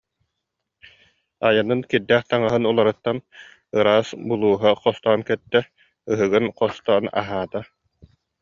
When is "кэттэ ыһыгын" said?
5.29-6.45